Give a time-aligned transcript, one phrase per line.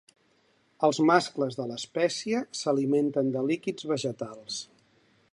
[0.85, 4.57] Els mascles de l’espècie s’alimenten de líquids vegetals.